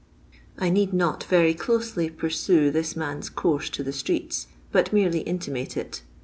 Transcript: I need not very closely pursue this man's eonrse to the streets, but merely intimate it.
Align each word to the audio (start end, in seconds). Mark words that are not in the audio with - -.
I 0.57 0.71
need 0.71 0.93
not 0.93 1.25
very 1.25 1.53
closely 1.53 2.09
pursue 2.09 2.71
this 2.71 2.95
man's 2.95 3.29
eonrse 3.29 3.69
to 3.69 3.83
the 3.83 3.93
streets, 3.93 4.47
but 4.71 4.91
merely 4.91 5.19
intimate 5.19 5.77
it. 5.77 6.01